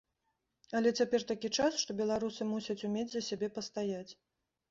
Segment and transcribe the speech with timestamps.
[0.79, 4.11] Але цяпер такі час, што беларусы мусяць умець за сябе пастаяць.